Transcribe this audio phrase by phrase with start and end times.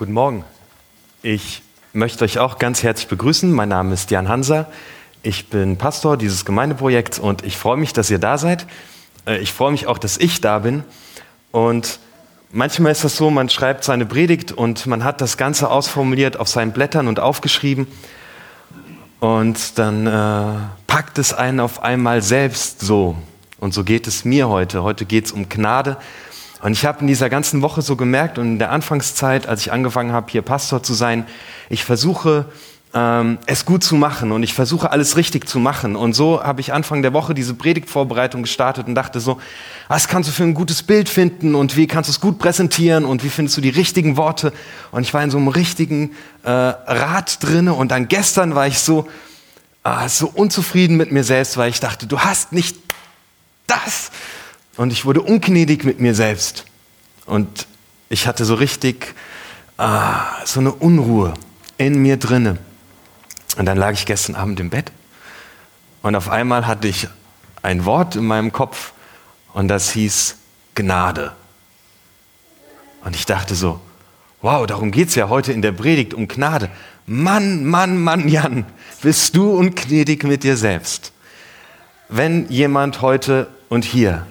[0.00, 0.46] Guten Morgen.
[1.20, 1.60] Ich
[1.92, 3.52] möchte euch auch ganz herzlich begrüßen.
[3.52, 4.66] Mein Name ist Jan Hanser.
[5.22, 8.66] Ich bin Pastor dieses Gemeindeprojekts und ich freue mich, dass ihr da seid.
[9.26, 10.84] Äh, ich freue mich auch, dass ich da bin.
[11.52, 11.98] Und
[12.50, 16.48] manchmal ist das so, man schreibt seine Predigt und man hat das Ganze ausformuliert auf
[16.48, 17.86] seinen Blättern und aufgeschrieben.
[19.18, 23.16] Und dann äh, packt es einen auf einmal selbst so.
[23.58, 24.82] Und so geht es mir heute.
[24.82, 25.98] Heute geht es um Gnade.
[26.62, 29.72] Und ich habe in dieser ganzen Woche so gemerkt und in der Anfangszeit, als ich
[29.72, 31.26] angefangen habe, hier Pastor zu sein,
[31.70, 32.46] ich versuche
[32.92, 35.96] ähm, es gut zu machen und ich versuche alles richtig zu machen.
[35.96, 39.40] Und so habe ich Anfang der Woche diese Predigtvorbereitung gestartet und dachte so,
[39.88, 43.04] was kannst du für ein gutes Bild finden und wie kannst du es gut präsentieren
[43.04, 44.52] und wie findest du die richtigen Worte?
[44.90, 46.10] Und ich war in so einem richtigen
[46.42, 49.08] äh, Rad drinne und dann gestern war ich so,
[49.84, 52.76] äh, so unzufrieden mit mir selbst, weil ich dachte, du hast nicht
[53.66, 54.10] das
[54.76, 56.64] und ich wurde ungnädig mit mir selbst.
[57.26, 57.66] Und
[58.08, 59.14] ich hatte so richtig
[59.78, 61.34] ah, so eine Unruhe
[61.78, 62.58] in mir drinne.
[63.56, 64.92] Und dann lag ich gestern Abend im Bett
[66.02, 67.08] und auf einmal hatte ich
[67.62, 68.92] ein Wort in meinem Kopf
[69.52, 70.36] und das hieß
[70.74, 71.32] Gnade.
[73.04, 73.80] Und ich dachte so,
[74.40, 76.70] wow, darum geht es ja heute in der Predigt um Gnade.
[77.06, 78.64] Mann, Mann, Mann, Jan,
[79.02, 81.12] bist du ungnädig mit dir selbst.
[82.08, 84.26] Wenn jemand heute und hier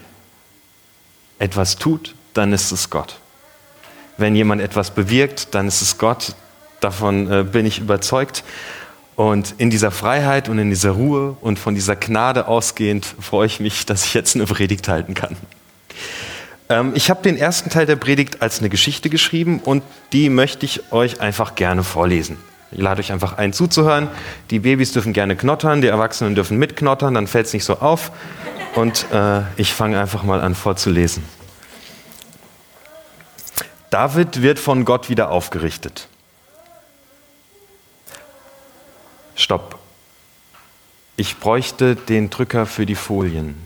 [1.40, 3.20] etwas tut, dann ist es Gott.
[4.18, 6.36] Wenn jemand etwas bewirkt, dann ist es Gott.
[6.82, 8.44] Davon äh, bin ich überzeugt.
[9.16, 13.60] Und in dieser Freiheit und in dieser Ruhe und von dieser Gnade ausgehend freue ich
[13.60, 15.36] mich, dass ich jetzt eine Predigt halten kann.
[16.70, 20.66] Ähm, ich habe den ersten Teil der Predigt als eine Geschichte geschrieben und die möchte
[20.66, 22.38] ich euch einfach gerne vorlesen.
[22.72, 24.08] Ich lade euch einfach ein zuzuhören.
[24.52, 28.12] Die Babys dürfen gerne knottern, die Erwachsenen dürfen mitknottern, dann fällt es nicht so auf.
[28.75, 31.23] Und äh, ich fange einfach mal an vorzulesen.
[33.89, 36.08] David wird von Gott wieder aufgerichtet.
[39.36, 39.80] Stopp.
[41.17, 43.66] Ich bräuchte den Drücker für die Folien.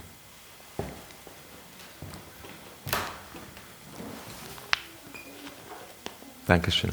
[6.47, 6.91] Dankeschön.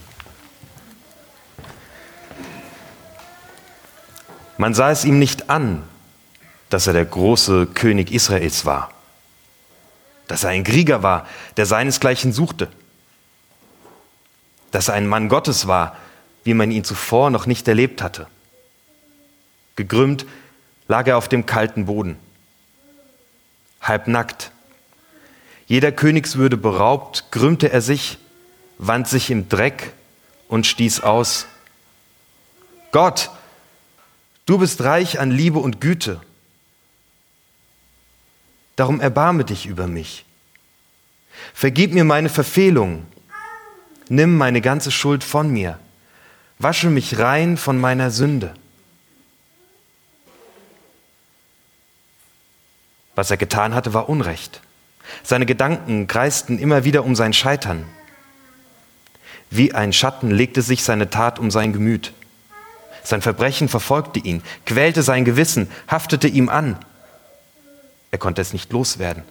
[4.58, 5.82] Man sah es ihm nicht an,
[6.70, 8.90] dass er der große König Israels war,
[10.28, 11.26] dass er ein Krieger war,
[11.56, 12.68] der seinesgleichen suchte,
[14.70, 15.96] dass er ein Mann Gottes war,
[16.44, 18.26] wie man ihn zuvor noch nicht erlebt hatte.
[19.76, 20.24] Gekrümmt
[20.86, 22.16] lag er auf dem kalten Boden,
[23.82, 24.52] halbnackt.
[25.66, 28.18] Jeder Königswürde beraubt, krümmte er sich,
[28.78, 29.92] wand sich im Dreck
[30.48, 31.46] und stieß aus.
[32.92, 33.30] Gott,
[34.46, 36.20] du bist reich an Liebe und Güte
[38.80, 40.24] Darum erbarme dich über mich.
[41.52, 43.06] Vergib mir meine Verfehlungen.
[44.08, 45.78] Nimm meine ganze Schuld von mir.
[46.58, 48.54] Wasche mich rein von meiner Sünde.
[53.14, 54.62] Was er getan hatte, war Unrecht.
[55.22, 57.84] Seine Gedanken kreisten immer wieder um sein Scheitern.
[59.50, 62.14] Wie ein Schatten legte sich seine Tat um sein Gemüt.
[63.04, 66.82] Sein Verbrechen verfolgte ihn, quälte sein Gewissen, haftete ihm an.
[68.10, 69.22] Er konnte es nicht loswerden.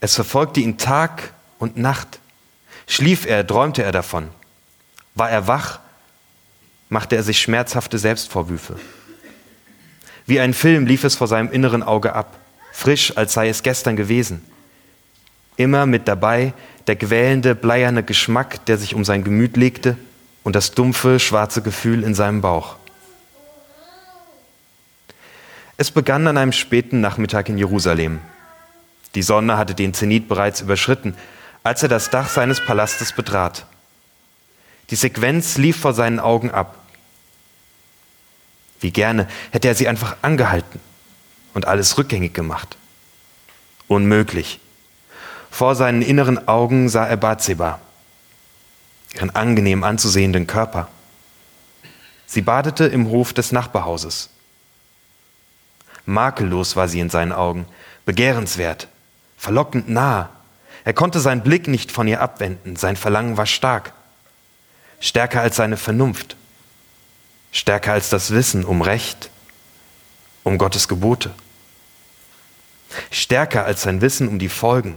[0.00, 2.20] Es verfolgte ihn Tag und Nacht.
[2.86, 4.28] Schlief er, träumte er davon.
[5.14, 5.80] War er wach,
[6.88, 8.76] machte er sich schmerzhafte Selbstvorwürfe.
[10.26, 12.38] Wie ein Film lief es vor seinem inneren Auge ab,
[12.72, 14.44] frisch, als sei es gestern gewesen.
[15.56, 16.52] Immer mit dabei
[16.86, 19.96] der quälende, bleierne Geschmack, der sich um sein Gemüt legte
[20.42, 22.76] und das dumpfe, schwarze Gefühl in seinem Bauch.
[25.76, 28.20] Es begann an einem späten Nachmittag in Jerusalem.
[29.14, 31.16] Die Sonne hatte den Zenit bereits überschritten,
[31.62, 33.66] als er das Dach seines Palastes betrat.
[34.90, 36.78] Die Sequenz lief vor seinen Augen ab.
[38.80, 40.80] Wie gerne hätte er sie einfach angehalten
[41.54, 42.76] und alles rückgängig gemacht.
[43.88, 44.60] Unmöglich.
[45.50, 47.80] Vor seinen inneren Augen sah er Bathseba,
[49.14, 50.88] ihren angenehm anzusehenden Körper.
[52.26, 54.30] Sie badete im Hof des Nachbarhauses.
[56.06, 57.66] Makellos war sie in seinen Augen,
[58.04, 58.88] begehrenswert,
[59.36, 60.30] verlockend nah.
[60.84, 63.92] Er konnte seinen Blick nicht von ihr abwenden, sein Verlangen war stark,
[65.00, 66.36] stärker als seine Vernunft,
[67.52, 69.30] stärker als das Wissen um Recht,
[70.42, 71.34] um Gottes Gebote,
[73.10, 74.96] stärker als sein Wissen um die Folgen.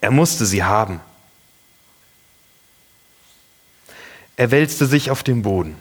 [0.00, 1.00] Er musste sie haben.
[4.36, 5.76] Er wälzte sich auf den Boden.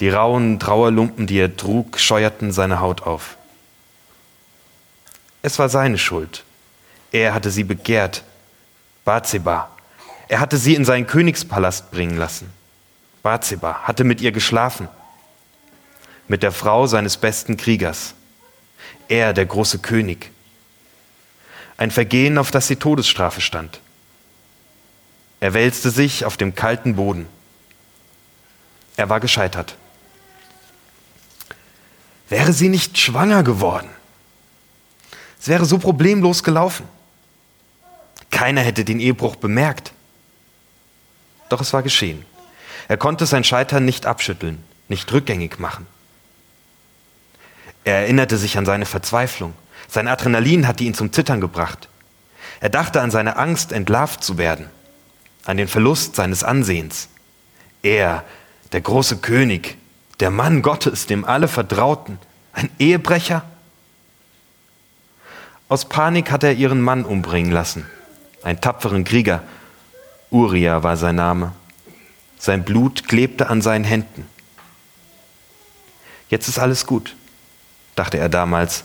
[0.00, 3.36] Die rauen Trauerlumpen, die er trug, scheuerten seine Haut auf.
[5.42, 6.42] Es war seine Schuld.
[7.12, 8.24] Er hatte sie begehrt.
[9.04, 9.70] Bathseba.
[10.28, 12.50] Er hatte sie in seinen Königspalast bringen lassen.
[13.22, 14.88] Bathseba hatte mit ihr geschlafen,
[16.28, 18.14] mit der Frau seines besten Kriegers.
[19.08, 20.30] Er, der große König.
[21.76, 23.80] Ein Vergehen, auf das die Todesstrafe stand.
[25.40, 27.26] Er wälzte sich auf dem kalten Boden.
[28.96, 29.76] Er war gescheitert.
[32.34, 33.88] Wäre sie nicht schwanger geworden?
[35.40, 36.84] Es wäre so problemlos gelaufen.
[38.32, 39.92] Keiner hätte den Ehebruch bemerkt.
[41.48, 42.26] Doch es war geschehen.
[42.88, 45.86] Er konnte sein Scheitern nicht abschütteln, nicht rückgängig machen.
[47.84, 49.54] Er erinnerte sich an seine Verzweiflung.
[49.86, 51.88] Sein Adrenalin hatte ihn zum Zittern gebracht.
[52.58, 54.70] Er dachte an seine Angst, entlarvt zu werden,
[55.44, 57.10] an den Verlust seines Ansehens.
[57.84, 58.24] Er,
[58.72, 59.76] der große König,
[60.20, 62.18] der Mann Gottes, dem alle vertrauten,
[62.52, 63.44] ein Ehebrecher?
[65.68, 67.86] Aus Panik hat er ihren Mann umbringen lassen,
[68.42, 69.42] einen tapferen Krieger.
[70.30, 71.52] Uriah war sein Name.
[72.38, 74.26] Sein Blut klebte an seinen Händen.
[76.28, 77.16] Jetzt ist alles gut,
[77.94, 78.84] dachte er damals,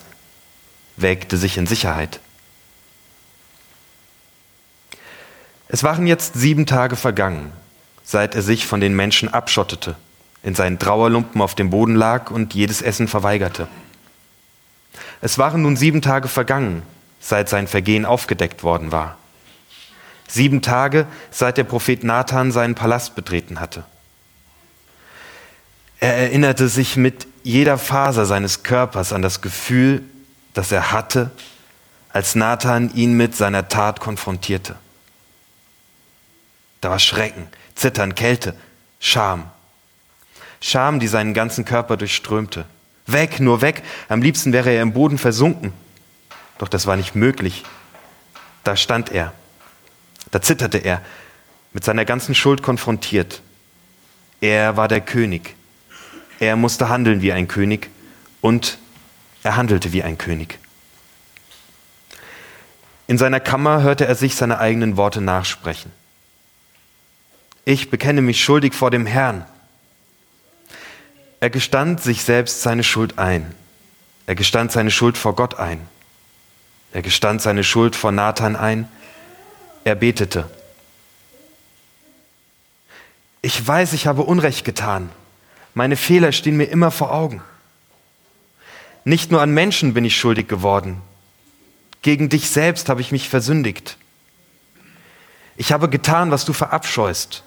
[0.98, 2.20] wägte sich in Sicherheit.
[5.68, 7.52] Es waren jetzt sieben Tage vergangen,
[8.04, 9.96] seit er sich von den Menschen abschottete,
[10.44, 13.68] in seinen Trauerlumpen auf dem Boden lag und jedes Essen verweigerte.
[15.22, 16.84] Es waren nun sieben Tage vergangen,
[17.20, 19.18] seit sein Vergehen aufgedeckt worden war.
[20.28, 23.84] Sieben Tage, seit der Prophet Nathan seinen Palast betreten hatte.
[26.00, 30.04] Er erinnerte sich mit jeder Faser seines Körpers an das Gefühl,
[30.54, 31.32] das er hatte,
[32.10, 34.76] als Nathan ihn mit seiner Tat konfrontierte.
[36.82, 38.56] Da war Schrecken, Zittern, Kälte,
[39.00, 39.52] Scham.
[40.62, 42.66] Scham, die seinen ganzen Körper durchströmte.
[43.06, 43.84] Weg, nur weg.
[44.08, 45.74] Am liebsten wäre er im Boden versunken.
[46.58, 47.64] Doch das war nicht möglich.
[48.64, 49.34] Da stand er.
[50.32, 51.02] Da zitterte er,
[51.74, 53.42] mit seiner ganzen Schuld konfrontiert.
[54.42, 55.56] Er war der König.
[56.40, 57.90] Er musste handeln wie ein König
[58.42, 58.78] und
[59.44, 60.60] er handelte wie ein König.
[63.08, 65.92] In seiner Kammer hörte er sich seine eigenen Worte nachsprechen.
[67.66, 69.46] Ich bekenne mich schuldig vor dem Herrn.
[71.40, 73.56] Er gestand sich selbst seine Schuld ein.
[74.26, 75.88] Er gestand seine Schuld vor Gott ein.
[76.92, 78.90] Er gestand seine Schuld vor Nathan ein.
[79.84, 80.50] Er betete.
[83.42, 85.10] Ich weiß, ich habe Unrecht getan.
[85.74, 87.42] Meine Fehler stehen mir immer vor Augen.
[89.06, 91.02] Nicht nur an Menschen bin ich schuldig geworden.
[92.02, 93.98] Gegen dich selbst habe ich mich versündigt.
[95.56, 97.44] Ich habe getan, was du verabscheust.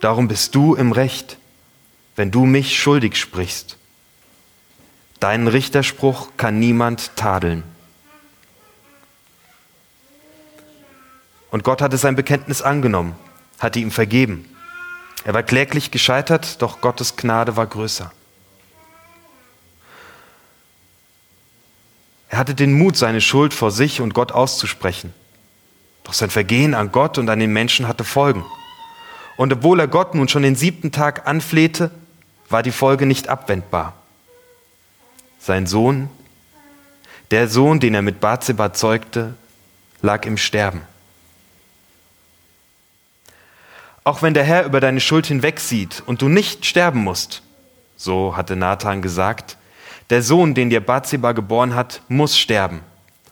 [0.00, 1.38] Darum bist du im Recht,
[2.16, 3.76] wenn du mich schuldig sprichst.
[5.20, 7.62] Deinen Richterspruch kann niemand tadeln.
[11.50, 13.14] Und Gott hatte sein Bekenntnis angenommen,
[13.58, 14.46] hatte ihm vergeben.
[15.24, 18.12] Er war kläglich gescheitert, doch Gottes Gnade war größer.
[22.28, 25.14] Er hatte den Mut, seine Schuld vor sich und Gott auszusprechen.
[26.04, 28.44] Doch sein Vergehen an Gott und an den Menschen hatte Folgen.
[29.36, 31.90] Und obwohl er Gott nun schon den siebten Tag anflehte,
[32.48, 33.94] war die Folge nicht abwendbar.
[35.38, 36.08] Sein Sohn,
[37.30, 39.34] der Sohn, den er mit Bathseba zeugte,
[40.02, 40.82] lag im Sterben.
[44.04, 47.42] Auch wenn der Herr über deine Schuld hinwegsieht und du nicht sterben musst,
[47.96, 49.56] so hatte Nathan gesagt,
[50.10, 52.82] der Sohn, den dir Bathseba geboren hat, muss sterben,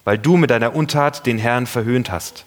[0.03, 2.45] weil du mit deiner Untat den Herrn verhöhnt hast.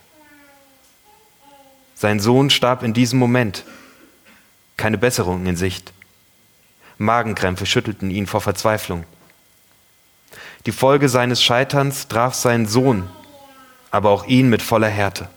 [1.95, 3.63] Sein Sohn starb in diesem Moment.
[4.75, 5.93] Keine Besserung in Sicht.
[6.98, 9.06] Magenkrämpfe schüttelten ihn vor Verzweiflung.
[10.66, 13.10] Die Folge seines Scheiterns traf seinen Sohn,
[13.92, 15.30] aber auch ihn mit voller Härte.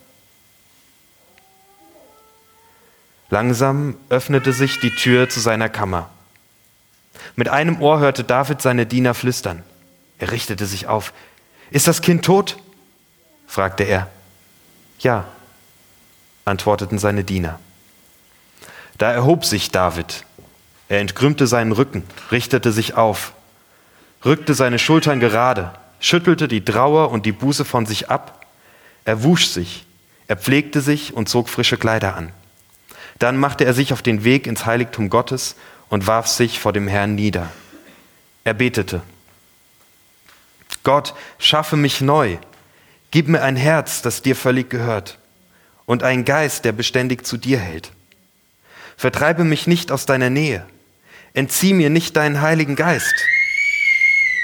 [3.29, 6.11] Langsam öffnete sich die Tür zu seiner Kammer.
[7.37, 9.63] Mit einem Ohr hörte David seine Diener flüstern.
[10.19, 11.13] Er richtete sich auf.
[11.71, 12.59] Ist das Kind tot?
[13.47, 14.09] fragte er.
[14.99, 15.27] Ja,
[16.45, 17.61] antworteten seine Diener.
[18.99, 20.25] Da erhob sich David.
[20.91, 23.33] Er entkrümmte seinen Rücken, richtete sich auf,
[24.25, 25.71] rückte seine Schultern gerade,
[26.01, 28.45] schüttelte die Trauer und die Buße von sich ab.
[29.05, 29.87] Er wusch sich,
[30.27, 32.33] er pflegte sich und zog frische Kleider an.
[33.21, 35.55] Dann machte er sich auf den Weg ins Heiligtum Gottes
[35.91, 37.49] und warf sich vor dem Herrn nieder.
[38.43, 39.01] Er betete,
[40.83, 42.37] Gott, schaffe mich neu,
[43.13, 45.19] gib mir ein Herz, das dir völlig gehört,
[45.87, 47.93] und einen Geist, der beständig zu dir hält.
[48.97, 50.67] Vertreibe mich nicht aus deiner Nähe,
[51.33, 53.15] Entzieh mir nicht deinen Heiligen Geist.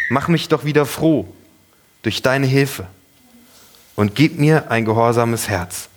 [0.09, 1.26] Mach mich doch wieder froh
[2.02, 2.87] durch deine Hilfe
[3.97, 5.88] und gib mir ein gehorsames Herz.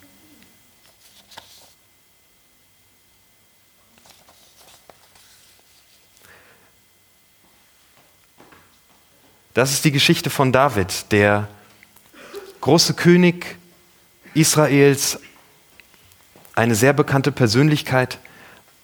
[9.53, 11.49] Das ist die Geschichte von David, der
[12.61, 13.57] große König
[14.33, 15.19] Israels,
[16.55, 18.19] eine sehr bekannte Persönlichkeit,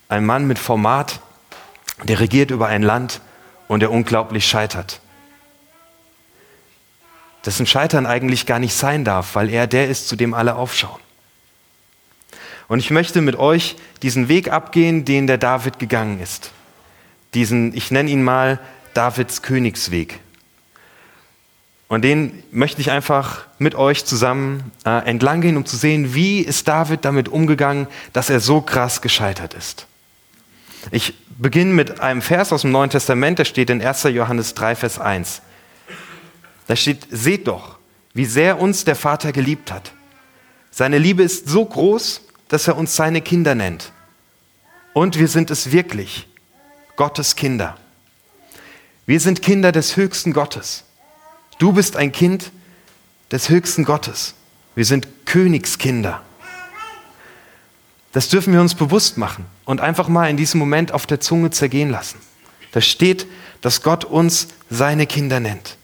[0.09, 1.21] ein Mann mit Format,
[2.03, 3.21] der regiert über ein Land
[3.67, 4.99] und der unglaublich scheitert.
[7.45, 10.99] Dessen Scheitern eigentlich gar nicht sein darf, weil er der ist, zu dem alle aufschauen.
[12.67, 16.51] Und ich möchte mit euch diesen Weg abgehen, den der David gegangen ist.
[17.35, 18.59] Diesen, ich nenne ihn mal
[18.95, 20.19] Davids Königsweg.
[21.87, 26.39] Und den möchte ich einfach mit euch zusammen äh, entlang gehen, um zu sehen, wie
[26.39, 29.85] ist David damit umgegangen, dass er so krass gescheitert ist.
[30.89, 34.04] Ich beginne mit einem Vers aus dem Neuen Testament, der steht in 1.
[34.04, 35.42] Johannes 3, Vers 1.
[36.68, 37.77] Da steht, seht doch,
[38.13, 39.92] wie sehr uns der Vater geliebt hat.
[40.72, 43.92] Seine Liebe ist so groß, dass er uns seine Kinder nennt.
[44.94, 46.27] Und wir sind es wirklich,
[46.96, 47.77] Gottes Kinder.
[49.06, 50.84] Wir sind Kinder des höchsten Gottes.
[51.60, 52.51] Du bist ein Kind
[53.32, 54.34] des höchsten Gottes.
[54.74, 56.22] Wir sind Königskinder.
[58.15, 61.51] Das dürfen wir uns bewusst machen und einfach mal in diesem Moment auf der Zunge
[61.51, 62.17] zergehen lassen.
[62.72, 63.27] Da steht,
[63.60, 65.75] dass Gott uns seine Kinder nennt.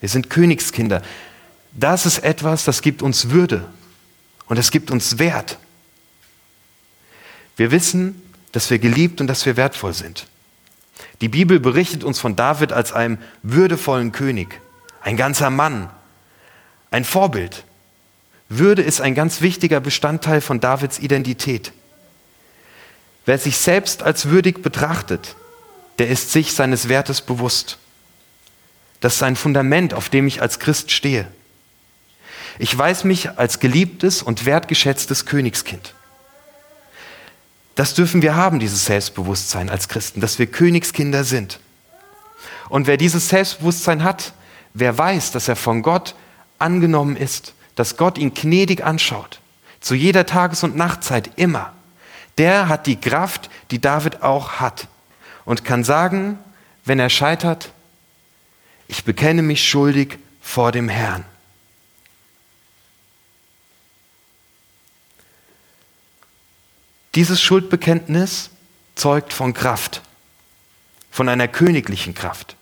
[0.00, 1.02] Wir sind Königskinder.
[1.70, 3.68] Das ist etwas, das gibt uns Würde
[4.46, 5.58] und es gibt uns Wert.
[7.56, 8.20] Wir wissen,
[8.50, 10.26] dass wir geliebt und dass wir wertvoll sind.
[11.20, 14.60] Die Bibel berichtet uns von David als einem würdevollen König,
[15.02, 15.88] ein ganzer Mann,
[16.90, 17.62] ein Vorbild.
[18.48, 21.72] Würde ist ein ganz wichtiger Bestandteil von Davids Identität.
[23.24, 25.34] Wer sich selbst als würdig betrachtet,
[25.98, 27.78] der ist sich seines Wertes bewusst.
[29.00, 31.26] Das ist ein Fundament, auf dem ich als Christ stehe.
[32.58, 35.94] Ich weiß mich als geliebtes und wertgeschätztes Königskind.
[37.74, 41.60] Das dürfen wir haben, dieses Selbstbewusstsein als Christen, dass wir Königskinder sind.
[42.70, 44.32] Und wer dieses Selbstbewusstsein hat,
[44.72, 46.14] wer weiß, dass er von Gott
[46.58, 49.40] angenommen ist, dass Gott ihn gnädig anschaut,
[49.80, 51.72] zu jeder Tages- und Nachtzeit immer,
[52.38, 54.88] der hat die Kraft, die David auch hat
[55.44, 56.38] und kann sagen,
[56.84, 57.70] wenn er scheitert,
[58.88, 61.24] ich bekenne mich schuldig vor dem Herrn.
[67.14, 68.50] Dieses Schuldbekenntnis
[68.94, 70.02] zeugt von Kraft,
[71.10, 72.56] von einer königlichen Kraft.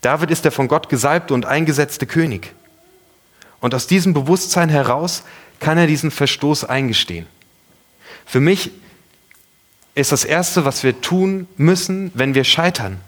[0.00, 2.54] David ist der von Gott gesalbte und eingesetzte König.
[3.60, 5.22] Und aus diesem Bewusstsein heraus
[5.58, 7.26] kann er diesen Verstoß eingestehen.
[8.26, 8.70] Für mich
[9.94, 13.00] ist das Erste, was wir tun müssen, wenn wir scheitern,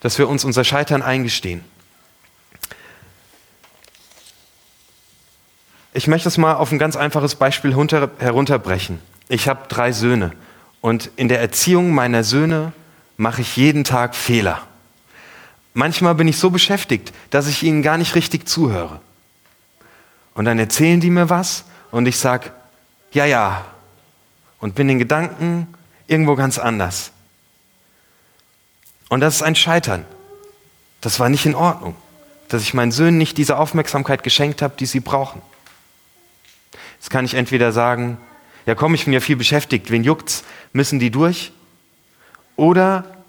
[0.00, 1.62] dass wir uns unser Scheitern eingestehen.
[5.92, 9.00] Ich möchte es mal auf ein ganz einfaches Beispiel herunterbrechen.
[9.28, 10.32] Ich habe drei Söhne
[10.80, 12.72] und in der Erziehung meiner Söhne
[13.16, 14.62] mache ich jeden Tag Fehler.
[15.74, 19.00] Manchmal bin ich so beschäftigt, dass ich ihnen gar nicht richtig zuhöre.
[20.38, 22.52] Und dann erzählen die mir was und ich sage,
[23.10, 23.64] ja, ja,
[24.60, 25.66] und bin in Gedanken
[26.06, 27.10] irgendwo ganz anders.
[29.08, 30.04] Und das ist ein Scheitern.
[31.00, 31.96] Das war nicht in Ordnung,
[32.46, 35.42] dass ich meinen Söhnen nicht diese Aufmerksamkeit geschenkt habe, die sie brauchen.
[37.00, 38.16] Jetzt kann ich entweder sagen,
[38.64, 41.50] ja komm, ich bin ja viel beschäftigt, wen juckt's, müssen die durch?
[42.54, 43.24] Oder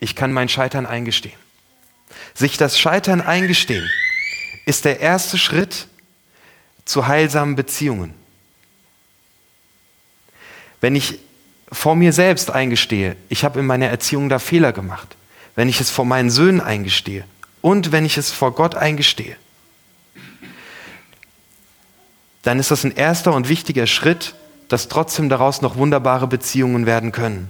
[0.00, 1.38] ich kann mein Scheitern eingestehen.
[2.32, 3.86] Sich das Scheitern eingestehen
[4.64, 5.88] ist der erste Schritt
[6.86, 8.14] zu heilsamen Beziehungen.
[10.80, 11.18] Wenn ich
[11.70, 15.16] vor mir selbst eingestehe, ich habe in meiner Erziehung da Fehler gemacht,
[15.54, 17.24] wenn ich es vor meinen Söhnen eingestehe
[17.60, 19.36] und wenn ich es vor Gott eingestehe,
[22.42, 24.36] dann ist das ein erster und wichtiger Schritt,
[24.68, 27.48] dass trotzdem daraus noch wunderbare Beziehungen werden können.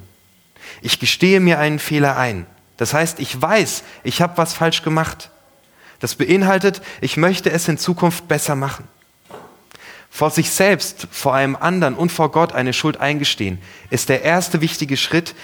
[0.80, 2.46] Ich gestehe mir einen Fehler ein.
[2.78, 5.30] Das heißt, ich weiß, ich habe was falsch gemacht.
[6.00, 8.88] Das beinhaltet, ich möchte es in Zukunft besser machen.
[10.10, 13.58] Vor sich selbst, vor einem anderen und vor Gott eine Schuld eingestehen,
[13.90, 15.34] ist der erste wichtige Schritt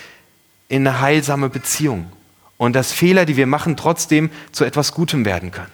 [0.69, 2.11] in eine heilsame Beziehung.
[2.57, 5.73] Und dass Fehler, die wir machen, trotzdem zu etwas Gutem werden können.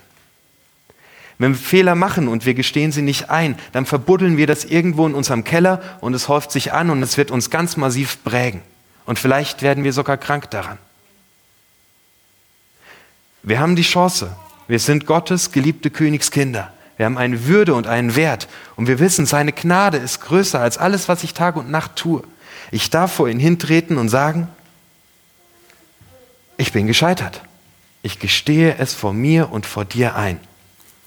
[1.39, 5.07] Wenn wir Fehler machen und wir gestehen sie nicht ein, dann verbuddeln wir das irgendwo
[5.07, 8.61] in unserem Keller und es häuft sich an und es wird uns ganz massiv prägen.
[9.07, 10.79] Und vielleicht werden wir sogar krank daran.
[13.45, 14.35] Wir haben die Chance.
[14.67, 16.73] Wir sind Gottes geliebte Königskinder.
[16.99, 18.49] Wir haben eine Würde und einen Wert.
[18.77, 22.23] Und wir wissen, seine Gnade ist größer als alles, was ich Tag und Nacht tue.
[22.71, 24.49] Ich darf vor ihn hintreten und sagen,
[26.59, 27.41] ich bin gescheitert.
[28.03, 30.41] Ich gestehe es vor mir und vor dir ein.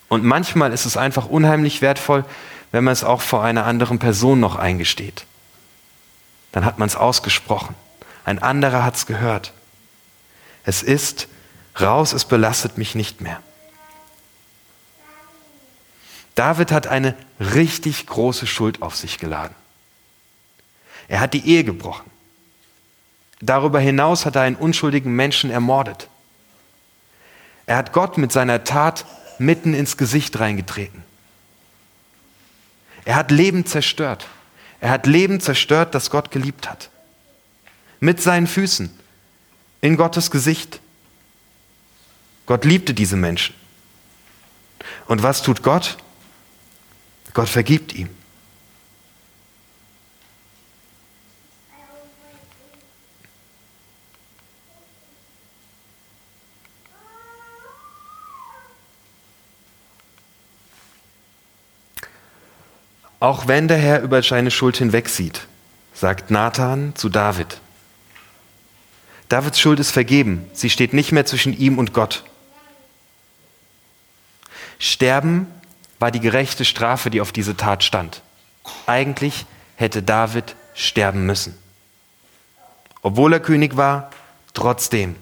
[0.08, 2.26] Und manchmal ist es einfach unheimlich wertvoll,
[2.72, 5.26] wenn man es auch vor einer anderen Person noch eingesteht.
[6.54, 7.76] Dann hat man es ausgesprochen.
[8.24, 9.52] Ein anderer hat es gehört.
[10.64, 11.28] Es ist
[11.80, 13.42] Raus, es belastet mich nicht mehr.
[16.36, 19.56] David hat eine richtig große Schuld auf sich geladen.
[21.08, 22.10] Er hat die Ehe gebrochen.
[23.42, 26.08] Darüber hinaus hat er einen unschuldigen Menschen ermordet.
[27.66, 29.06] Er hat Gott mit seiner Tat
[29.40, 31.04] mitten ins Gesicht reingetreten.
[33.04, 34.28] Er hat Leben zerstört.
[34.80, 36.90] Er hat Leben zerstört, das Gott geliebt hat.
[38.00, 38.90] Mit seinen Füßen
[39.82, 40.80] in Gottes Gesicht.
[42.46, 43.56] Gott liebte diese Menschen.
[45.08, 45.98] Und was tut Gott?
[47.34, 48.10] Gott vergibt ihm.
[63.22, 65.46] Auch wenn der Herr über seine Schuld hinwegsieht,
[65.94, 67.62] sagt Nathan zu David.
[69.30, 72.24] Davids Schuld ist vergeben, sie steht nicht mehr zwischen ihm und Gott.
[74.80, 75.46] Sterben
[76.02, 78.24] war die gerechte Strafe, die auf diese Tat stand.
[78.88, 81.56] Eigentlich hätte David sterben müssen.
[83.04, 84.10] Obwohl er König war,
[84.56, 85.16] trotzdem.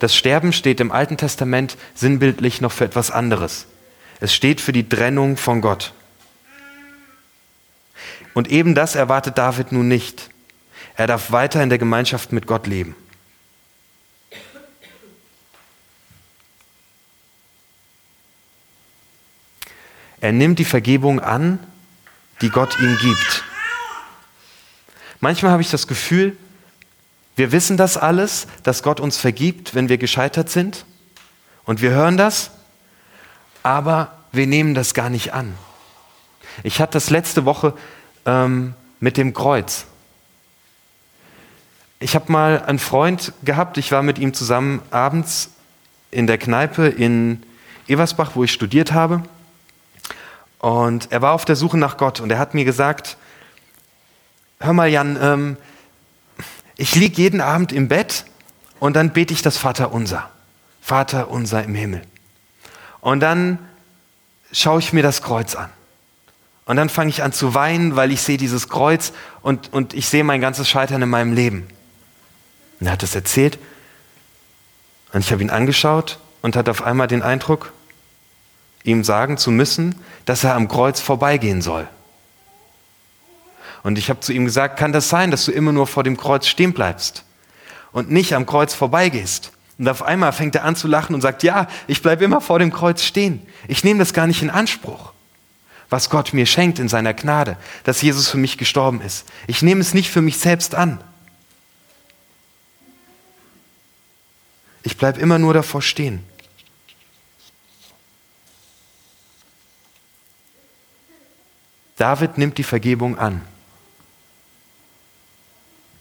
[0.00, 3.66] Das Sterben steht im Alten Testament sinnbildlich noch für etwas anderes.
[4.18, 5.92] Es steht für die Trennung von Gott.
[8.34, 10.30] Und eben das erwartet David nun nicht.
[10.96, 12.96] Er darf weiter in der Gemeinschaft mit Gott leben.
[20.20, 21.58] Er nimmt die Vergebung an,
[22.40, 23.44] die Gott ihm gibt.
[25.20, 26.36] Manchmal habe ich das Gefühl,
[27.36, 30.84] wir wissen das alles, dass Gott uns vergibt, wenn wir gescheitert sind.
[31.64, 32.50] Und wir hören das,
[33.62, 35.54] aber wir nehmen das gar nicht an.
[36.62, 37.74] Ich hatte das letzte Woche
[38.26, 39.86] ähm, mit dem Kreuz.
[41.98, 45.50] Ich habe mal einen Freund gehabt, ich war mit ihm zusammen abends
[46.10, 47.42] in der Kneipe in
[47.88, 49.22] Eversbach, wo ich studiert habe.
[50.60, 53.16] Und er war auf der Suche nach Gott und er hat mir gesagt,
[54.60, 55.56] hör mal Jan, ähm,
[56.76, 58.24] ich liege jeden Abend im Bett
[58.78, 60.30] und dann bete ich das Vater unser.
[60.82, 62.02] Vater unser im Himmel.
[63.00, 63.58] Und dann
[64.52, 65.70] schaue ich mir das Kreuz an.
[66.66, 70.08] Und dann fange ich an zu weinen, weil ich sehe dieses Kreuz und, und ich
[70.08, 71.66] sehe mein ganzes Scheitern in meinem Leben.
[72.78, 73.58] Und er hat es erzählt
[75.12, 77.72] und ich habe ihn angeschaut und hatte auf einmal den Eindruck,
[78.84, 81.88] ihm sagen zu müssen, dass er am Kreuz vorbeigehen soll.
[83.82, 86.16] Und ich habe zu ihm gesagt, kann das sein, dass du immer nur vor dem
[86.16, 87.24] Kreuz stehen bleibst
[87.92, 89.52] und nicht am Kreuz vorbeigehst?
[89.78, 92.58] Und auf einmal fängt er an zu lachen und sagt, ja, ich bleibe immer vor
[92.58, 93.46] dem Kreuz stehen.
[93.66, 95.12] Ich nehme das gar nicht in Anspruch
[95.90, 99.26] was Gott mir schenkt in seiner Gnade, dass Jesus für mich gestorben ist.
[99.48, 101.02] Ich nehme es nicht für mich selbst an.
[104.82, 106.24] Ich bleibe immer nur davor stehen.
[112.00, 113.42] David nimmt die Vergebung an.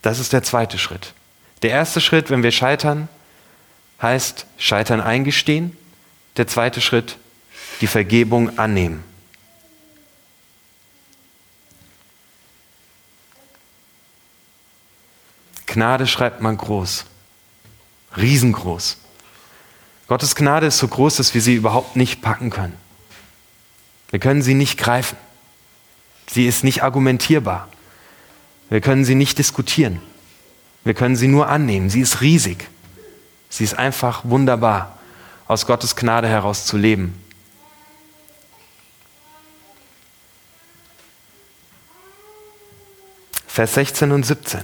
[0.02, 1.14] Das ist der zweite Schritt.
[1.62, 3.10] Der erste Schritt, wenn wir scheitern,
[4.02, 5.76] heißt Scheitern eingestehen.
[6.38, 7.18] Der zweite Schritt,
[7.82, 9.04] die Vergebung annehmen.
[15.66, 17.04] Gnade schreibt man groß,
[18.16, 19.00] riesengroß.
[20.08, 22.78] Gottes Gnade ist so groß, dass wir sie überhaupt nicht packen können.
[24.12, 25.18] Wir können sie nicht greifen.
[26.32, 27.68] Sie ist nicht argumentierbar.
[28.70, 30.02] Wir können sie nicht diskutieren.
[30.84, 31.90] Wir können sie nur annehmen.
[31.90, 32.68] Sie ist riesig.
[33.50, 35.00] Sie ist einfach wunderbar,
[35.48, 37.16] aus Gottes Gnade heraus zu leben.
[43.48, 44.62] Vers 16 und 17.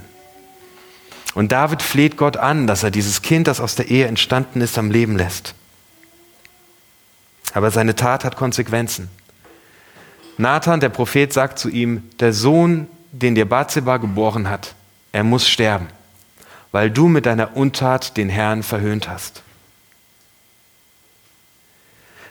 [1.33, 4.77] Und David fleht Gott an, dass er dieses Kind, das aus der Ehe entstanden ist,
[4.77, 5.55] am Leben lässt.
[7.53, 9.09] Aber seine Tat hat Konsequenzen.
[10.37, 14.75] Nathan, der Prophet, sagt zu ihm, der Sohn, den dir Bathseba geboren hat,
[15.11, 15.87] er muss sterben,
[16.71, 19.43] weil du mit deiner Untat den Herrn verhöhnt hast.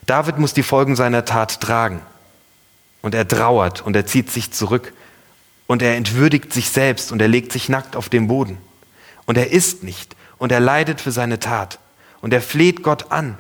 [0.07, 2.03] David muss die Folgen seiner Tat tragen.
[3.01, 4.95] Und er trauert und er zieht sich zurück
[5.67, 8.57] und er entwürdigt sich selbst und er legt sich nackt auf den Boden.
[9.27, 11.79] Und er isst nicht und er leidet für seine Tat
[12.23, 13.37] und er fleht Gott an.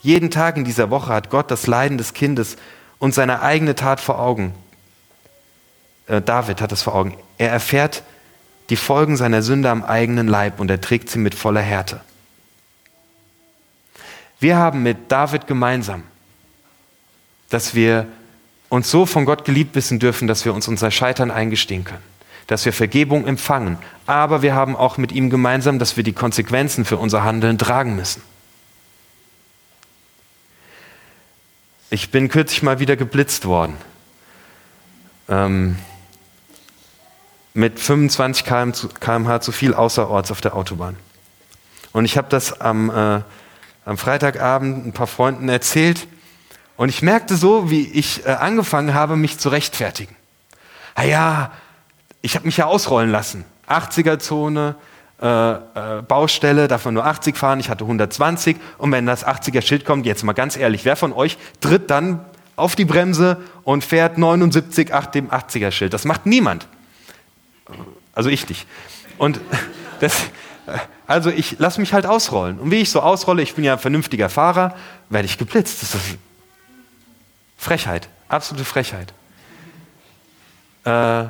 [0.00, 2.56] Jeden Tag in dieser Woche hat Gott das Leiden des Kindes
[3.02, 4.54] und seine eigene Tat vor Augen.
[6.06, 7.16] Äh, David hat das vor Augen.
[7.36, 8.04] Er erfährt
[8.70, 12.00] die Folgen seiner Sünde am eigenen Leib und er trägt sie mit voller Härte.
[14.38, 16.04] Wir haben mit David gemeinsam,
[17.50, 18.06] dass wir
[18.68, 22.12] uns so von Gott geliebt wissen dürfen, dass wir uns unser Scheitern eingestehen können
[22.48, 26.84] dass wir Vergebung empfangen, aber wir haben auch mit ihm gemeinsam, dass wir die Konsequenzen
[26.84, 28.20] für unser Handeln tragen müssen.
[31.92, 33.76] Ich bin kürzlich mal wieder geblitzt worden.
[35.28, 35.76] Ähm,
[37.52, 40.96] mit 25 km/h zu viel außerorts auf der Autobahn.
[41.92, 43.20] Und ich habe das am, äh,
[43.84, 46.08] am Freitagabend ein paar Freunden erzählt
[46.78, 50.16] und ich merkte so, wie ich äh, angefangen habe, mich zu rechtfertigen.
[50.94, 51.52] Ah ja,
[52.22, 53.44] ich habe mich ja ausrollen lassen.
[53.68, 54.76] 80er-Zone,
[55.22, 59.84] äh, äh, Baustelle, darf man nur 80 fahren, ich hatte 120 und wenn das 80er-Schild
[59.84, 62.24] kommt, jetzt mal ganz ehrlich, wer von euch tritt dann
[62.56, 65.94] auf die Bremse und fährt 79 nach dem 80er-Schild?
[65.94, 66.66] Das macht niemand.
[68.12, 68.66] Also ich nicht.
[69.16, 69.40] Und
[70.00, 70.24] das,
[71.06, 72.58] also ich lasse mich halt ausrollen.
[72.58, 74.74] Und wie ich so ausrolle, ich bin ja ein vernünftiger Fahrer,
[75.08, 75.82] werde ich geblitzt.
[75.82, 76.18] Das ist
[77.56, 79.14] Frechheit, absolute Frechheit.
[80.84, 81.26] Äh,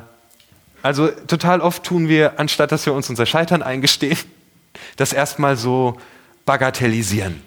[0.83, 4.17] also total oft tun wir, anstatt dass wir uns unser Scheitern eingestehen,
[4.97, 5.97] das erstmal so
[6.45, 7.41] bagatellisieren.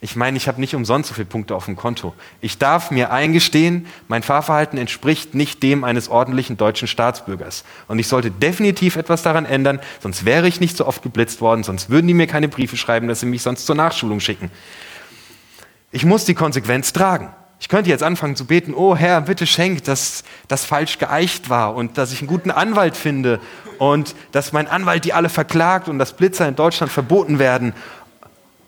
[0.00, 2.14] Ich meine, ich habe nicht umsonst so viele Punkte auf dem Konto.
[2.40, 7.64] Ich darf mir eingestehen, mein Fahrverhalten entspricht nicht dem eines ordentlichen deutschen Staatsbürgers.
[7.88, 11.64] Und ich sollte definitiv etwas daran ändern, sonst wäre ich nicht so oft geblitzt worden,
[11.64, 14.50] sonst würden die mir keine Briefe schreiben, dass sie mich sonst zur Nachschulung schicken.
[15.92, 17.30] Ich muss die Konsequenz tragen.
[17.66, 21.74] Ich könnte jetzt anfangen zu beten, oh Herr, bitte schenk, dass das falsch geeicht war
[21.74, 23.40] und dass ich einen guten Anwalt finde
[23.78, 27.72] und dass mein Anwalt die alle verklagt und dass Blitzer in Deutschland verboten werden.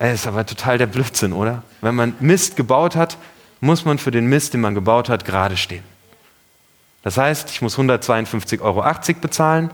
[0.01, 1.63] Es ist aber total der Blödsinn, oder?
[1.81, 3.19] Wenn man Mist gebaut hat,
[3.61, 5.85] muss man für den Mist, den man gebaut hat, gerade stehen.
[7.05, 8.85] Das heißt, ich muss 152,80 Euro
[9.21, 9.71] bezahlen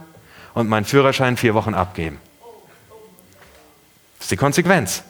[0.53, 2.19] und meinen Führerschein vier Wochen abgeben.
[4.19, 5.01] Das ist die Konsequenz.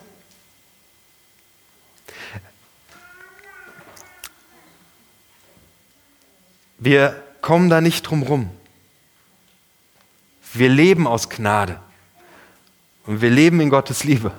[6.85, 8.47] Wir kommen da nicht drum rum.
[10.53, 11.79] Wir leben aus Gnade
[13.07, 14.31] und wir leben in Gottes Liebe.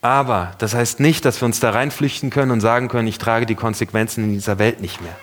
[0.00, 3.46] Aber das heißt nicht, dass wir uns da reinflüchten können und sagen können, ich trage
[3.46, 5.16] die Konsequenzen in dieser Welt nicht mehr.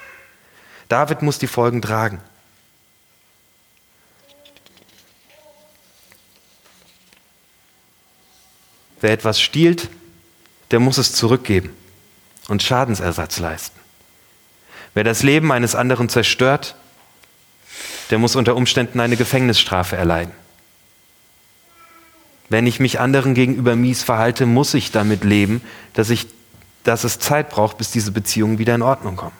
[0.87, 2.21] David muss die Folgen tragen.
[9.01, 9.89] Wer etwas stiehlt,
[10.71, 11.75] der muss es zurückgeben
[12.47, 13.78] und Schadensersatz leisten.
[14.93, 16.75] Wer das Leben eines anderen zerstört,
[18.09, 20.33] der muss unter Umständen eine Gefängnisstrafe erleiden.
[22.49, 25.61] Wenn ich mich anderen gegenüber mies verhalte, muss ich damit leben,
[25.93, 26.27] dass, ich,
[26.83, 29.37] dass es Zeit braucht, bis diese Beziehungen wieder in Ordnung kommen.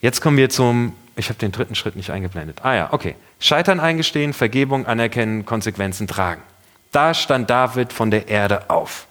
[0.00, 2.64] Jetzt kommen wir zum, ich habe den dritten Schritt nicht eingeblendet.
[2.64, 3.14] Ah ja, okay.
[3.38, 6.42] Scheitern eingestehen, Vergebung anerkennen, Konsequenzen tragen.
[6.90, 9.06] Da stand David von der Erde auf.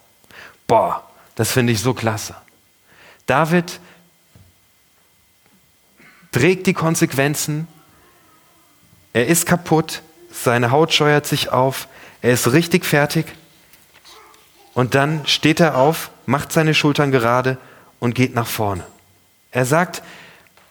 [0.69, 1.03] Boah,
[1.33, 2.35] das finde ich so klasse.
[3.25, 3.79] David
[6.31, 7.67] trägt die Konsequenzen.
[9.11, 11.87] Er ist kaputt, seine Haut scheuert sich auf,
[12.21, 13.25] er ist richtig fertig.
[14.75, 17.57] Und dann steht er auf, macht seine Schultern gerade
[17.99, 18.85] und geht nach vorne.
[19.49, 20.03] Er sagt,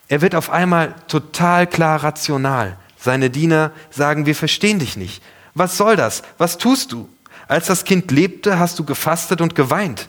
[0.07, 2.77] er wird auf einmal total klar rational.
[3.01, 5.25] Seine Diener sagen, wir verstehen dich nicht.
[5.55, 6.23] Was soll das?
[6.39, 7.09] Was tust du?
[7.49, 10.09] Als das Kind lebte, hast du gefastet und geweint.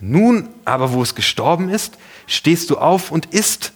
[0.00, 3.72] Nun aber, wo es gestorben ist, stehst du auf und isst.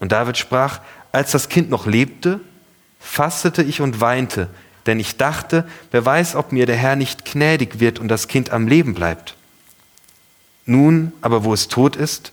[0.00, 0.80] Und David sprach,
[1.12, 2.40] als das Kind noch lebte,
[2.98, 4.48] fastete ich und weinte,
[4.86, 8.50] denn ich dachte, wer weiß, ob mir der Herr nicht gnädig wird und das Kind
[8.50, 9.36] am Leben bleibt.
[10.64, 12.32] Nun aber, wo es tot ist,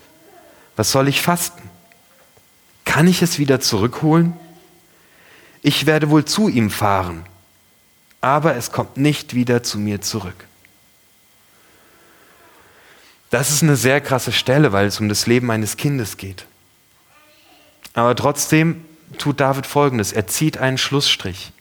[0.77, 1.61] was soll ich fasten?
[2.85, 4.33] Kann ich es wieder zurückholen?
[5.61, 7.25] Ich werde wohl zu ihm fahren
[8.21, 10.45] aber es kommt nicht wieder zu mir zurück.
[13.29, 16.45] Das ist eine sehr krasse Stelle, weil es um das Leben eines Kindes geht.
[17.93, 18.83] Aber trotzdem
[19.17, 20.11] tut David Folgendes.
[20.11, 21.51] Er zieht einen Schlussstrich.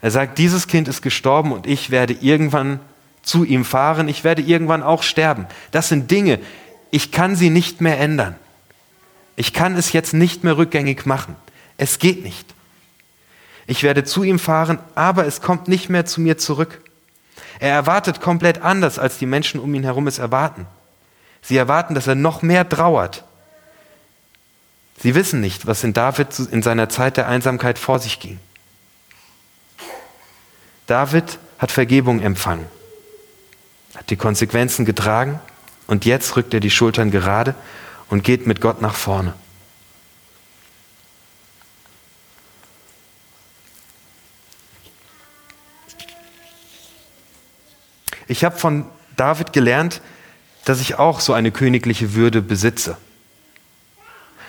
[0.00, 2.80] Er sagt, dieses Kind ist gestorben und ich werde irgendwann
[3.22, 4.08] zu ihm fahren.
[4.08, 5.46] Ich werde irgendwann auch sterben.
[5.70, 6.38] Das sind Dinge,
[6.90, 8.36] ich kann sie nicht mehr ändern.
[9.36, 11.36] Ich kann es jetzt nicht mehr rückgängig machen.
[11.76, 12.54] Es geht nicht.
[13.66, 16.80] Ich werde zu ihm fahren, aber es kommt nicht mehr zu mir zurück.
[17.58, 20.66] Er erwartet komplett anders, als die Menschen um ihn herum es erwarten.
[21.42, 23.24] Sie erwarten, dass er noch mehr trauert.
[24.98, 28.38] Sie wissen nicht, was in David in seiner Zeit der Einsamkeit vor sich ging.
[30.86, 32.66] David hat Vergebung empfangen,
[33.96, 35.40] hat die Konsequenzen getragen
[35.86, 37.54] und jetzt rückt er die Schultern gerade
[38.08, 39.34] und geht mit Gott nach vorne.
[48.28, 48.84] Ich habe von
[49.16, 50.00] David gelernt,
[50.64, 52.96] dass ich auch so eine königliche Würde besitze,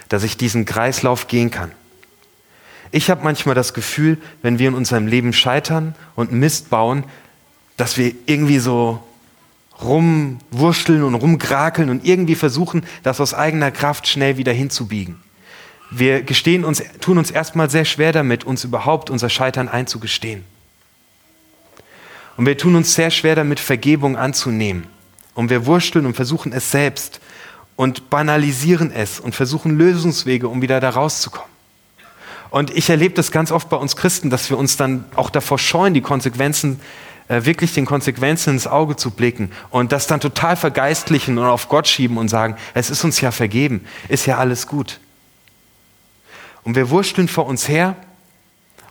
[0.10, 1.72] dass ich diesen Kreislauf gehen kann.
[2.92, 7.04] Ich habe manchmal das Gefühl, wenn wir in unserem Leben scheitern und Mist bauen,
[7.76, 9.04] dass wir irgendwie so
[9.82, 15.22] rumwurschteln und rumgrakeln und irgendwie versuchen, das aus eigener Kraft schnell wieder hinzubiegen.
[15.92, 20.44] Wir gestehen uns, tun uns erstmal sehr schwer damit, uns überhaupt unser Scheitern einzugestehen.
[22.38, 24.88] Und wir tun uns sehr schwer damit, Vergebung anzunehmen.
[25.34, 27.20] Und wir wursteln und versuchen es selbst
[27.76, 31.50] und banalisieren es und versuchen Lösungswege, um wieder da rauszukommen.
[32.50, 35.60] Und ich erlebe das ganz oft bei uns Christen, dass wir uns dann auch davor
[35.60, 36.80] scheuen, die Konsequenzen,
[37.28, 41.68] äh, wirklich den Konsequenzen ins Auge zu blicken und das dann total vergeistlichen und auf
[41.68, 45.00] Gott schieben und sagen, es ist uns ja vergeben, ist ja alles gut.
[46.64, 47.96] Und wir wursteln vor uns her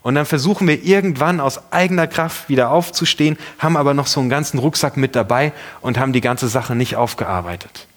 [0.07, 4.29] und dann versuchen wir irgendwann aus eigener Kraft wieder aufzustehen, haben aber noch so einen
[4.29, 7.89] ganzen Rucksack mit dabei und haben die ganze Sache nicht aufgearbeitet.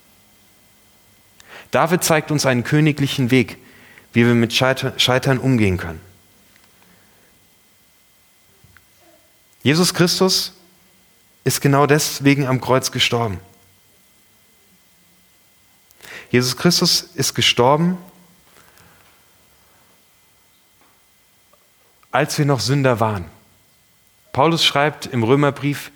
[1.69, 3.60] David zeigt uns einen königlichen Weg,
[4.12, 6.02] wie wir mit Scheitern umgehen können.
[9.62, 10.54] Jesus Christus
[11.43, 13.39] ist genau deswegen am Kreuz gestorben.
[16.32, 18.00] Jesus Christus ist gestorben,
[22.12, 23.26] als wir noch Sünder waren.
[24.32, 25.91] Paulus schreibt im Römerbrief,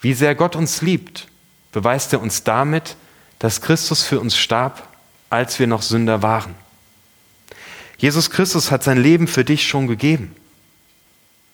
[0.00, 1.28] wie sehr Gott uns liebt,
[1.72, 2.96] beweist er uns damit,
[3.38, 4.88] dass Christus für uns starb,
[5.30, 6.54] als wir noch Sünder waren.
[7.98, 10.34] Jesus Christus hat sein Leben für dich schon gegeben.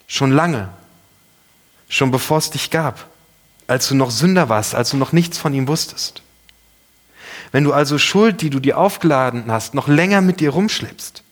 [0.07, 0.69] Schon lange.
[1.89, 3.07] Schon bevor es dich gab.
[3.67, 6.21] Als du noch Sünder warst, als du noch nichts von ihm wusstest.
[7.51, 11.23] Wenn du also Schuld, die du dir aufgeladen hast, noch länger mit dir rumschleppst,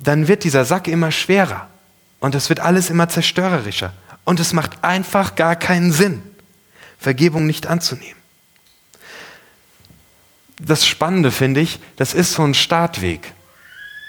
[0.00, 1.68] dann wird dieser Sack immer schwerer
[2.20, 3.92] und es wird alles immer zerstörerischer
[4.24, 6.22] und es macht einfach gar keinen Sinn,
[6.98, 8.18] Vergebung nicht anzunehmen
[10.60, 13.32] das Spannende finde ich, das ist so ein Startweg,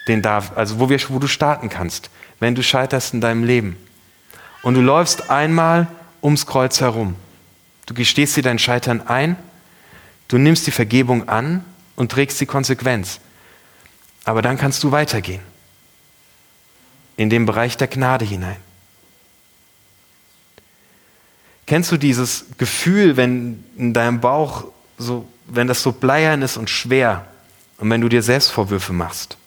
[0.07, 3.77] den darf, also wo, wir, wo du starten kannst, wenn du scheiterst in deinem Leben.
[4.63, 5.87] Und du läufst einmal
[6.21, 7.15] ums Kreuz herum.
[7.85, 9.35] Du gestehst dir dein Scheitern ein,
[10.27, 11.63] du nimmst die Vergebung an
[11.95, 13.19] und trägst die Konsequenz.
[14.25, 15.41] Aber dann kannst du weitergehen.
[17.19, 18.55] In den Bereich der Gnade hinein.
[21.65, 24.65] Kennst du dieses Gefühl, wenn in deinem Bauch
[24.97, 27.25] so wenn das so bleiern ist und schwer
[27.77, 29.37] und wenn du dir Selbstvorwürfe machst,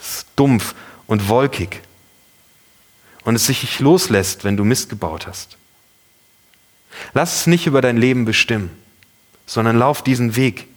[0.00, 0.74] es ist dumpf
[1.06, 1.80] und wolkig
[3.24, 5.56] und es sich nicht loslässt, wenn du Mist gebaut hast.
[7.12, 8.70] Lass es nicht über dein Leben bestimmen,
[9.46, 10.68] sondern lauf diesen Weg.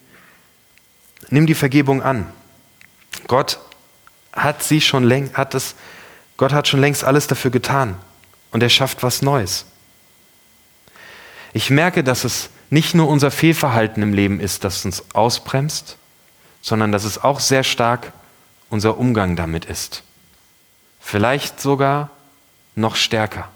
[1.29, 2.27] Nimm die Vergebung an.
[3.27, 3.59] Gott
[4.33, 5.75] hat sie schon längst, hat es,
[6.41, 7.99] Gott hat schon längst alles dafür getan
[8.49, 9.67] und er schafft was Neues.
[11.53, 15.97] Ich merke, dass es nicht nur unser Fehlverhalten im Leben ist, das uns ausbremst,
[16.63, 18.11] sondern dass es auch sehr stark
[18.71, 20.01] unser Umgang damit ist.
[20.99, 22.09] Vielleicht sogar
[22.73, 23.47] noch stärker.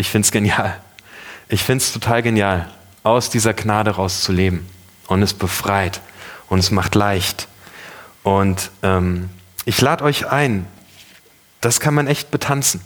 [0.00, 0.80] Ich finde es genial.
[1.50, 2.70] Ich finde es total genial
[3.02, 4.66] aus dieser Gnade rauszuleben.
[5.08, 6.00] Und es befreit
[6.48, 7.48] und es macht leicht.
[8.22, 9.28] Und ähm,
[9.66, 10.66] ich lade euch ein,
[11.60, 12.80] das kann man echt betanzen.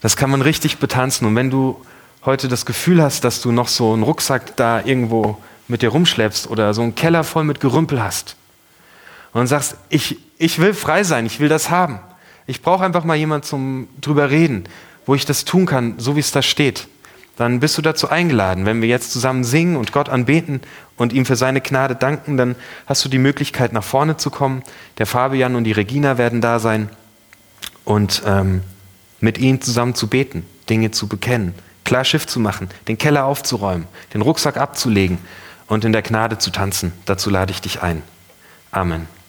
[0.00, 1.28] Das kann man richtig betanzen.
[1.28, 1.80] Und wenn du
[2.24, 6.50] heute das Gefühl hast, dass du noch so einen Rucksack da irgendwo mit dir rumschleppst
[6.50, 8.34] oder so einen Keller voll mit Gerümpel hast
[9.32, 12.00] und sagst, ich, ich will frei sein, ich will das haben.
[12.48, 14.64] Ich brauche einfach mal jemanden zum drüber reden,
[15.06, 16.88] wo ich das tun kann, so wie es da steht
[17.36, 18.66] dann bist du dazu eingeladen.
[18.66, 20.60] Wenn wir jetzt zusammen singen und Gott anbeten
[20.96, 24.62] und ihm für seine Gnade danken, dann hast du die Möglichkeit, nach vorne zu kommen.
[24.98, 26.90] Der Fabian und die Regina werden da sein
[27.84, 28.62] und ähm,
[29.20, 33.86] mit ihnen zusammen zu beten, Dinge zu bekennen, klar Schiff zu machen, den Keller aufzuräumen,
[34.14, 35.18] den Rucksack abzulegen
[35.68, 36.92] und in der Gnade zu tanzen.
[37.06, 38.02] Dazu lade ich dich ein.
[38.70, 39.21] Amen.